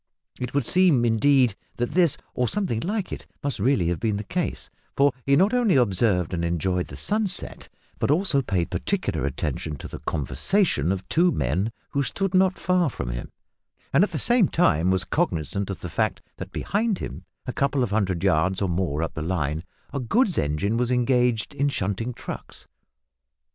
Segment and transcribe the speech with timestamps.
[0.39, 4.23] It would seem, indeed, that this, or something like it, must really have been the
[4.23, 9.75] case, for he not only observed and enjoyed the sunset but also paid particular attention
[9.75, 13.31] to the conversation of two men who stood not far from him,
[13.93, 17.83] and at the same time was cognisant of the fact that behind him, a couple
[17.83, 19.63] of hundred yards or more up the line,
[19.93, 22.65] a goods engine was engaged in shunting trucks.